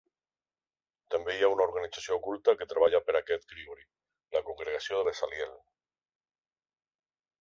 [1.15, 3.85] També hi ha una organització oculta que treballa per a aquest Grigori:
[4.37, 5.57] la Congregació de Bezaliel.